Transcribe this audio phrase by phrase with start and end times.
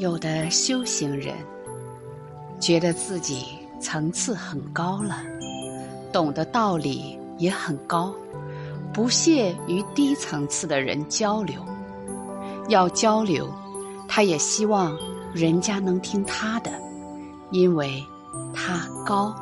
[0.00, 1.34] 有的修行人
[2.58, 3.44] 觉得自己
[3.78, 5.22] 层次很高了，
[6.10, 8.10] 懂的道理也很高，
[8.94, 11.62] 不屑与低层次的人交流。
[12.70, 13.46] 要交流，
[14.08, 14.96] 他也希望
[15.34, 16.70] 人家能听他的，
[17.50, 18.02] 因为
[18.54, 19.34] 他高。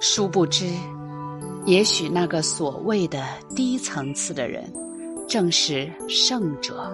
[0.00, 0.68] 殊不知，
[1.66, 3.24] 也许那个所谓的
[3.54, 4.64] 低层次的人，
[5.28, 6.92] 正是圣者。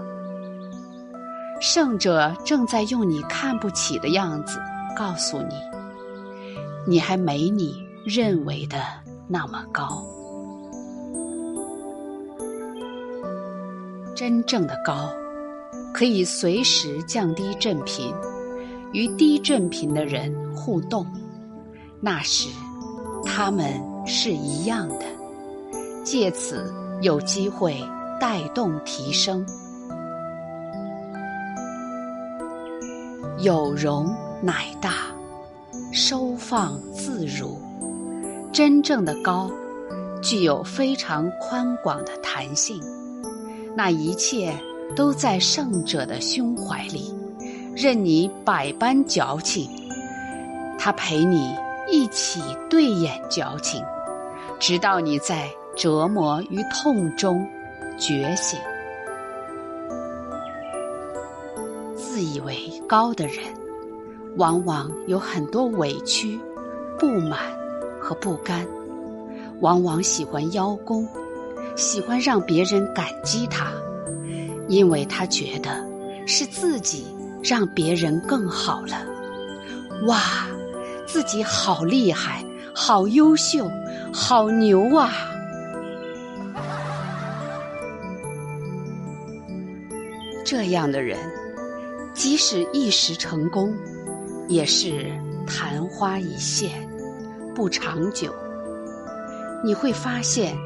[1.60, 4.60] 圣者正在用你看不起的样子
[4.97, 5.55] 告诉你，
[6.87, 7.74] 你还没你
[8.05, 8.77] 认为的
[9.27, 10.05] 那么高。
[14.14, 15.11] 真正的高，
[15.92, 18.14] 可以随时降低振频，
[18.92, 21.06] 与低振频的人互动。
[22.00, 22.48] 那时，
[23.25, 23.73] 他们
[24.06, 25.05] 是一样的，
[26.05, 27.83] 借此有机会
[28.20, 29.44] 带动提升。
[33.39, 34.92] 有容乃大，
[35.92, 37.61] 收放自如。
[38.51, 39.51] 真正的高，
[40.23, 42.81] 具有非常宽广的弹性。
[43.77, 44.55] 那一切
[44.95, 47.15] 都在圣者的胸怀里，
[47.75, 49.69] 任你百般矫情，
[50.78, 51.55] 他陪你
[51.91, 52.41] 一起
[52.71, 53.84] 对眼矫情，
[54.59, 57.47] 直到你在折磨与痛中
[57.98, 58.59] 觉醒。
[62.17, 63.45] 自以为高的人，
[64.39, 66.41] 往往有很多委屈、
[66.98, 67.39] 不满
[68.00, 68.67] 和不甘，
[69.61, 71.06] 往往喜欢邀功，
[71.77, 73.70] 喜欢让别人感激他，
[74.67, 75.87] 因为他觉得
[76.27, 77.06] 是自己
[77.42, 78.97] 让别人更好了。
[80.06, 80.48] 哇，
[81.06, 82.42] 自己好厉害，
[82.75, 83.70] 好优秀，
[84.11, 85.12] 好牛啊！
[90.47, 91.19] 这样的人。
[92.16, 93.77] 即使一时成功，
[94.49, 95.12] 也是
[95.47, 96.71] 昙花一现，
[97.54, 98.34] 不长久。
[99.62, 100.56] 你会发现，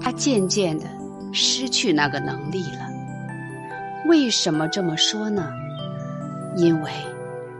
[0.00, 0.86] 他渐渐的
[1.32, 2.88] 失去那个能力了。
[4.08, 5.52] 为什么这么说呢？
[6.56, 6.90] 因为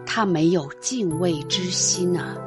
[0.07, 2.39] 他没有敬畏之心啊！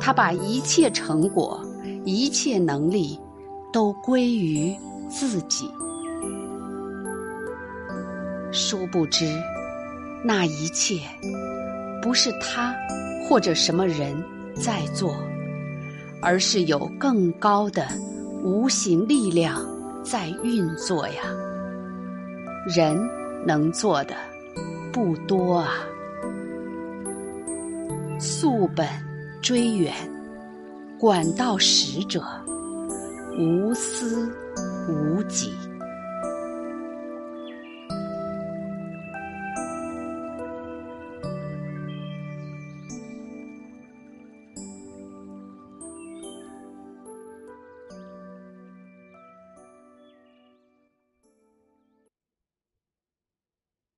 [0.00, 1.60] 他把一切成果、
[2.04, 3.18] 一切能力
[3.72, 4.72] 都归于
[5.10, 5.68] 自己，
[8.52, 9.26] 殊不知。
[10.26, 11.00] 那一切
[12.00, 12.74] 不是他
[13.28, 14.16] 或者什么人
[14.54, 15.14] 在做，
[16.22, 17.86] 而是有更高的
[18.42, 19.62] 无形力量
[20.02, 21.24] 在运作呀。
[22.66, 22.98] 人
[23.46, 24.14] 能做的
[24.90, 25.84] 不多啊。
[28.18, 28.88] 溯本
[29.42, 29.92] 追源，
[30.98, 32.22] 管道使者，
[33.38, 34.34] 无私
[34.88, 35.52] 无己。